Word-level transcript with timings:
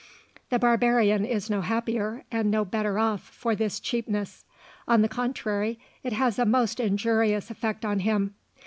The 0.49 0.57
barbarian 0.57 1.25
is 1.25 1.47
no 1.47 1.61
happier 1.61 2.23
and 2.31 2.49
no 2.49 2.65
better 2.65 2.97
off 2.97 3.21
for 3.21 3.53
this 3.55 3.79
cheapness. 3.79 4.45
On 4.87 5.03
the 5.03 5.07
contrary, 5.07 5.77
it 6.01 6.13
has 6.13 6.39
a 6.39 6.45
most 6.47 6.79
injurious 6.79 7.51
effect 7.51 7.85
on 7.85 7.99
him. 7.99 8.33